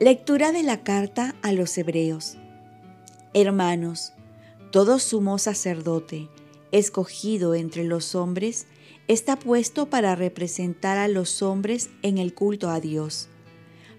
[0.00, 2.36] Lectura de la carta a los Hebreos.
[3.34, 4.12] Hermanos,
[4.70, 6.28] todo sumo sacerdote,
[6.70, 8.68] escogido entre los hombres,
[9.08, 13.28] está puesto para representar a los hombres en el culto a Dios,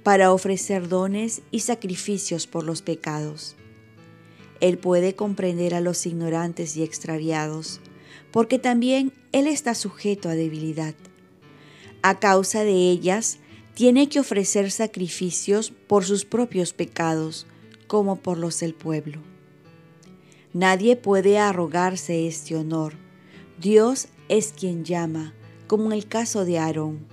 [0.01, 3.57] para ofrecer dones y sacrificios por los pecados.
[4.61, 7.81] Él puede comprender a los ignorantes y extraviados,
[8.31, 10.95] porque también Él está sujeto a debilidad.
[12.03, 13.39] A causa de ellas,
[13.79, 17.47] tiene que ofrecer sacrificios por sus propios pecados,
[17.87, 19.21] como por los del pueblo.
[20.51, 22.95] Nadie puede arrogarse este honor.
[23.57, 25.33] Dios es quien llama,
[25.67, 27.07] como en el caso de Aarón.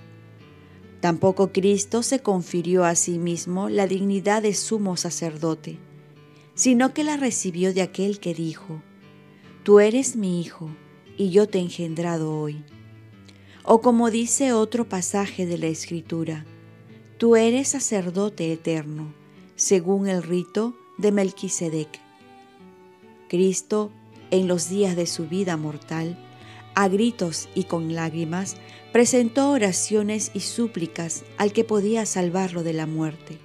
[0.99, 5.79] Tampoco Cristo se confirió a sí mismo la dignidad de sumo sacerdote,
[6.53, 8.81] sino que la recibió de aquel que dijo,
[9.63, 10.69] Tú eres mi hijo,
[11.15, 12.61] y yo te he engendrado hoy.
[13.63, 16.45] O como dice otro pasaje de la Escritura,
[17.17, 19.11] Tú eres sacerdote eterno,
[19.55, 21.99] según el rito de Melquisedec.
[23.27, 23.91] Cristo,
[24.29, 26.23] en los días de su vida mortal,
[26.75, 28.57] a gritos y con lágrimas,
[28.93, 33.39] presentó oraciones y súplicas al que podía salvarlo de la muerte,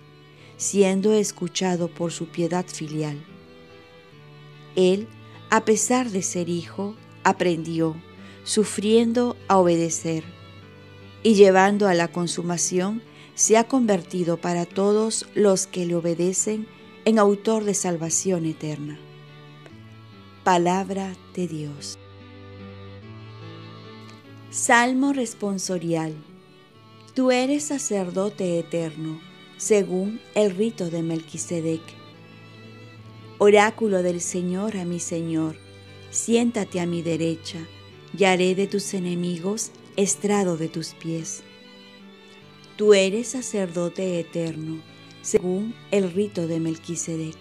[0.58, 3.24] siendo escuchado por su piedad filial.
[4.76, 5.08] Él,
[5.48, 7.96] a pesar de ser hijo, aprendió,
[8.44, 10.24] sufriendo a obedecer,
[11.22, 13.00] y llevando a la consumación
[13.34, 16.66] se ha convertido para todos los que le obedecen
[17.04, 18.98] en autor de salvación eterna.
[20.44, 21.98] Palabra de Dios.
[24.50, 26.14] Salmo responsorial.
[27.14, 29.20] Tú eres sacerdote eterno,
[29.56, 31.80] según el rito de Melquisedec.
[33.38, 35.56] Oráculo del Señor a mi Señor,
[36.10, 37.58] siéntate a mi derecha,
[38.16, 41.42] y haré de tus enemigos estrado de tus pies.
[42.76, 44.80] Tú eres sacerdote eterno,
[45.20, 47.36] según el rito de Melquisedec.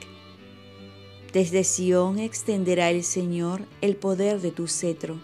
[1.31, 5.21] Desde Sión extenderá el Señor el poder de tu cetro.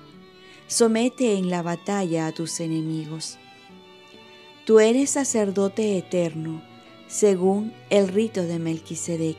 [0.68, 3.38] Somete en la batalla a tus enemigos.
[4.66, 6.64] Tú eres sacerdote eterno,
[7.08, 9.38] según el rito de Melquisedec.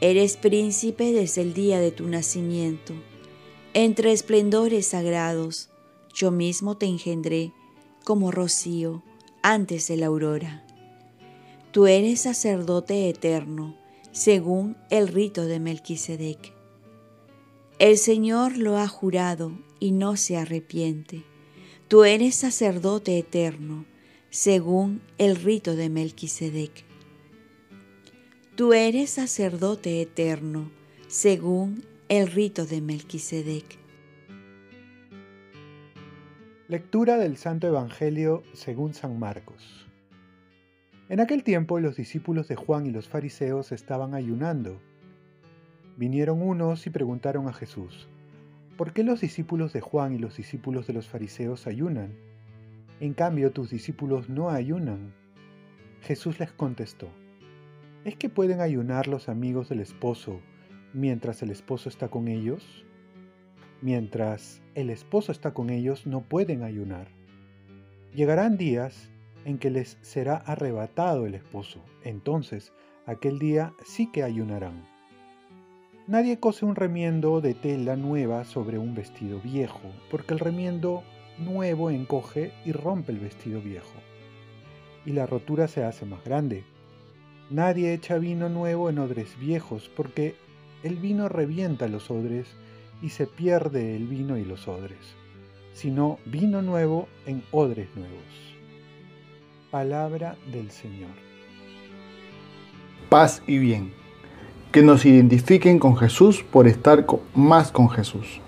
[0.00, 2.94] Eres príncipe desde el día de tu nacimiento.
[3.74, 5.68] Entre esplendores sagrados,
[6.14, 7.52] yo mismo te engendré
[8.08, 9.02] como rocío
[9.42, 10.64] antes de la aurora.
[11.72, 13.76] Tú eres sacerdote eterno,
[14.12, 16.54] según el rito de Melquisedec.
[17.78, 21.24] El Señor lo ha jurado y no se arrepiente.
[21.88, 23.84] Tú eres sacerdote eterno,
[24.30, 26.86] según el rito de Melquisedec.
[28.56, 30.70] Tú eres sacerdote eterno,
[31.08, 33.77] según el rito de Melquisedec.
[36.70, 39.88] Lectura del Santo Evangelio según San Marcos.
[41.08, 44.78] En aquel tiempo los discípulos de Juan y los fariseos estaban ayunando.
[45.96, 48.10] Vinieron unos y preguntaron a Jesús,
[48.76, 52.12] ¿por qué los discípulos de Juan y los discípulos de los fariseos ayunan?
[53.00, 55.14] En cambio tus discípulos no ayunan.
[56.02, 57.08] Jesús les contestó,
[58.04, 60.42] ¿es que pueden ayunar los amigos del esposo
[60.92, 62.84] mientras el esposo está con ellos?
[63.80, 67.08] Mientras el esposo está con ellos, no pueden ayunar.
[68.12, 69.08] Llegarán días
[69.44, 71.84] en que les será arrebatado el esposo.
[72.02, 72.72] Entonces,
[73.06, 74.86] aquel día sí que ayunarán.
[76.08, 81.04] Nadie cose un remiendo de tela nueva sobre un vestido viejo, porque el remiendo
[81.38, 83.94] nuevo encoge y rompe el vestido viejo.
[85.06, 86.64] Y la rotura se hace más grande.
[87.50, 90.34] Nadie echa vino nuevo en odres viejos, porque
[90.82, 92.48] el vino revienta los odres
[93.02, 94.98] y se pierde el vino y los odres,
[95.72, 98.18] sino vino nuevo en odres nuevos.
[99.70, 101.10] Palabra del Señor.
[103.08, 103.92] Paz y bien.
[104.72, 108.40] Que nos identifiquen con Jesús por estar más con Jesús.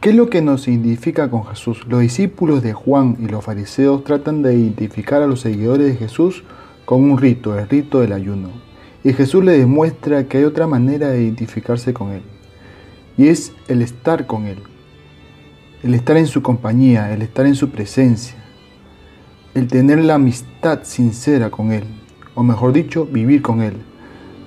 [0.00, 1.84] ¿Qué es lo que nos identifica con Jesús?
[1.86, 6.44] Los discípulos de Juan y los fariseos tratan de identificar a los seguidores de Jesús
[6.84, 8.50] con un rito, el rito del ayuno.
[9.02, 12.22] Y Jesús les demuestra que hay otra manera de identificarse con Él
[13.16, 14.58] y es el estar con Él,
[15.82, 18.36] el estar en su compañía, el estar en su presencia,
[19.54, 21.84] el tener la amistad sincera con Él,
[22.34, 23.74] o mejor dicho, vivir con Él.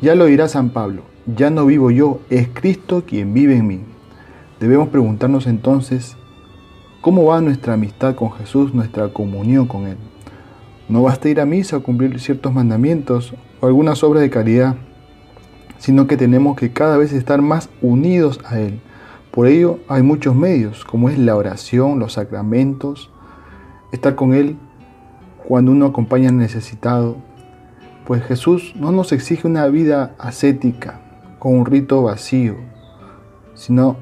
[0.01, 3.81] Ya lo dirá San Pablo, ya no vivo yo, es Cristo quien vive en mí.
[4.59, 6.15] Debemos preguntarnos entonces,
[7.01, 9.97] ¿cómo va nuestra amistad con Jesús, nuestra comunión con Él?
[10.89, 14.75] No basta ir a misa o cumplir ciertos mandamientos o algunas obras de caridad
[15.83, 18.79] sino que tenemos que cada vez estar más unidos a Él.
[19.31, 23.11] Por ello hay muchos medios, como es la oración, los sacramentos,
[23.91, 24.55] estar con Él
[25.45, 27.17] cuando uno acompaña al necesitado,
[28.05, 31.01] Pues Jesús no nos exige una vida ascética
[31.37, 32.55] con un rito vacío,
[33.53, 33.97] sino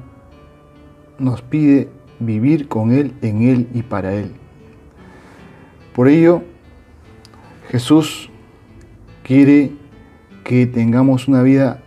[1.18, 1.88] nos pide
[2.20, 4.30] vivir con Él, en Él y para Él.
[5.96, 6.44] Por ello,
[7.70, 8.30] Jesús
[9.24, 9.81] quiere
[10.44, 11.82] que tengamos una vida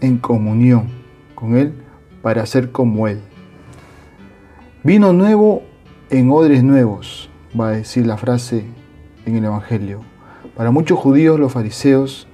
[0.00, 0.88] en comunión
[1.34, 1.74] con Él
[2.22, 3.20] para ser como Él.
[4.84, 5.62] Vino nuevo
[6.10, 8.64] en odres nuevos, va a decir la frase
[9.24, 10.00] en el Evangelio.
[10.56, 12.26] Para muchos judíos, los fariseos,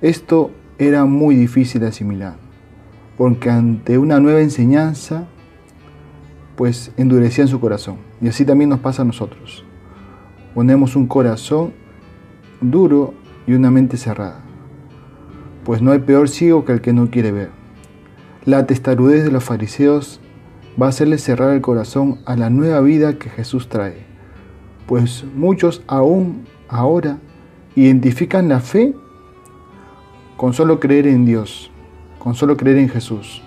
[0.00, 2.36] esto era muy difícil de asimilar,
[3.16, 5.26] porque ante una nueva enseñanza,
[6.54, 7.96] pues endurecían su corazón.
[8.20, 9.64] Y así también nos pasa a nosotros.
[10.54, 11.72] Ponemos un corazón
[12.60, 13.14] duro
[13.46, 14.40] y una mente cerrada,
[15.64, 17.50] pues no hay peor ciego que el que no quiere ver.
[18.44, 20.20] La testarudez de los fariseos
[20.80, 24.04] va a hacerle cerrar el corazón a la nueva vida que Jesús trae,
[24.86, 27.18] pues muchos aún ahora
[27.74, 28.94] identifican la fe
[30.36, 31.70] con solo creer en Dios,
[32.18, 33.42] con solo creer en Jesús.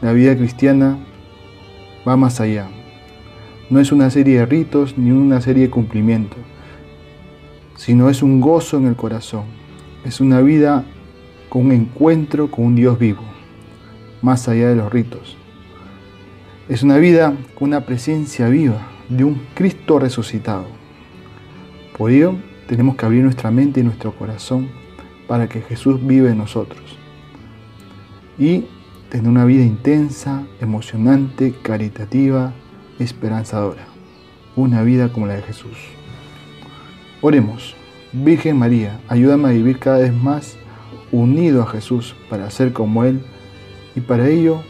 [0.00, 0.98] La vida cristiana
[2.06, 2.68] va más allá.
[3.70, 6.38] No es una serie de ritos ni una serie de cumplimientos,
[7.76, 9.44] sino es un gozo en el corazón.
[10.04, 10.84] Es una vida
[11.48, 13.22] con un encuentro con un Dios vivo,
[14.22, 15.36] más allá de los ritos.
[16.68, 20.66] Es una vida con una presencia viva de un Cristo resucitado.
[21.96, 22.34] Por ello,
[22.66, 24.68] tenemos que abrir nuestra mente y nuestro corazón
[25.28, 26.82] para que Jesús vive en nosotros.
[28.38, 28.64] Y
[29.10, 32.52] tener una vida intensa, emocionante, caritativa,
[32.98, 33.86] esperanzadora.
[34.56, 35.76] Una vida como la de Jesús.
[37.26, 37.74] Oremos.
[38.12, 40.58] Virgen María, ayúdame a vivir cada vez más
[41.10, 43.22] unido a Jesús para ser como Él
[43.96, 44.60] y para ello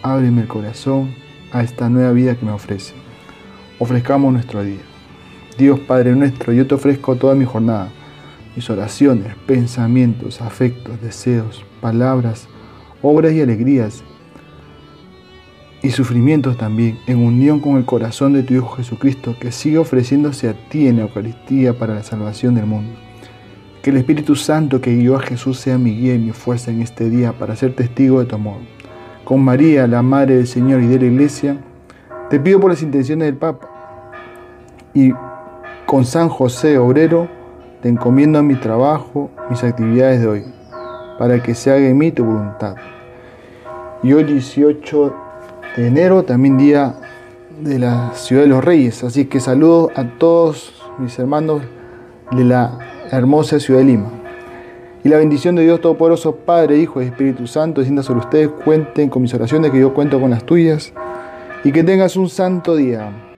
[0.00, 1.12] ábreme el corazón
[1.50, 2.94] a esta nueva vida que me ofrece.
[3.80, 4.78] Ofrezcamos nuestro día.
[5.58, 7.88] Dios Padre nuestro, yo te ofrezco toda mi jornada,
[8.54, 12.46] mis oraciones, pensamientos, afectos, deseos, palabras,
[13.02, 14.04] obras y alegrías
[15.82, 20.48] y sufrimientos también, en unión con el corazón de tu Hijo Jesucristo, que sigue ofreciéndose
[20.48, 22.92] a ti en Eucaristía para la salvación del mundo.
[23.82, 26.82] Que el Espíritu Santo que guió a Jesús sea mi guía y mi fuerza en
[26.82, 28.58] este día para ser testigo de tu amor.
[29.24, 31.56] Con María, la Madre del Señor y de la Iglesia,
[32.30, 33.68] te pido por las intenciones del Papa
[34.94, 35.12] y
[35.84, 37.28] con San José Obrero,
[37.82, 40.44] te encomiendo mi trabajo, mis actividades de hoy,
[41.18, 42.76] para que se haga en mí tu voluntad.
[44.04, 45.31] Y hoy 18
[45.76, 46.94] de enero, también día
[47.60, 49.04] de la ciudad de los reyes.
[49.04, 51.62] Así que saludo a todos mis hermanos
[52.30, 52.78] de la
[53.10, 54.10] hermosa ciudad de Lima.
[55.04, 58.48] Y la bendición de Dios Todopoderoso, Padre, Hijo y Espíritu Santo, descienda sobre ustedes.
[58.64, 60.92] Cuenten con mis oraciones, que yo cuento con las tuyas.
[61.64, 63.31] Y que tengas un santo día.